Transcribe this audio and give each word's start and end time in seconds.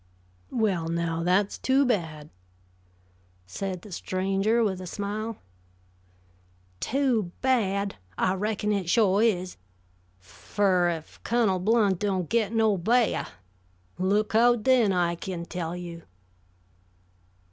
"Well, 0.49 0.87
now, 0.87 1.21
that's 1.21 1.59
too 1.59 1.85
bad," 1.85 2.31
said 3.45 3.83
the 3.83 3.91
stranger, 3.91 4.63
with 4.63 4.81
a 4.81 4.87
smile. 4.87 5.37
"Too 6.79 7.31
bad? 7.43 7.97
I 8.17 8.33
reckon 8.33 8.71
it 8.71 8.89
sho' 8.89 9.19
is. 9.19 9.57
Fer, 10.17 10.89
if 10.89 11.21
Cunnel 11.21 11.59
Blount 11.59 11.99
don't 11.99 12.27
get 12.29 12.51
no 12.51 12.79
b'ah 12.79 13.27
look 13.99 14.33
out 14.33 14.63
den, 14.63 14.91
I 14.91 15.13
kin 15.13 15.45
tell 15.45 15.75
you." 15.75 16.01